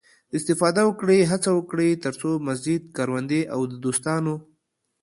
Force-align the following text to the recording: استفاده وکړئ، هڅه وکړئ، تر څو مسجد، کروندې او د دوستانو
استفاده 0.37 0.81
وکړئ، 0.85 1.19
هڅه 1.31 1.49
وکړئ، 1.57 1.89
تر 2.03 2.13
څو 2.21 2.29
مسجد، 2.47 2.81
کروندې 2.97 3.41
او 3.53 3.61
د 3.71 3.73
دوستانو 3.85 4.35